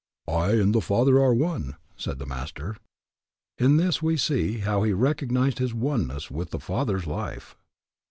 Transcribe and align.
I 0.27 0.53
and 0.53 0.73
the 0.73 0.81
Father 0.81 1.19
are 1.19 1.31
one, 1.31 1.75
said 1.95 2.17
the 2.17 2.25
Master. 2.25 2.75
In 3.59 3.77
this 3.77 4.01
we 4.01 4.17
see 4.17 4.57
how 4.57 4.81
he 4.81 4.93
recognized 4.93 5.59
his 5.59 5.75
oneness 5.75 6.31
with 6.31 6.49
the 6.49 6.59
Father's 6.59 7.05
life. 7.05 7.55